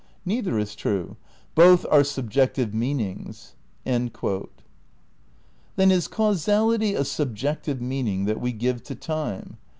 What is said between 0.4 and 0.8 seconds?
is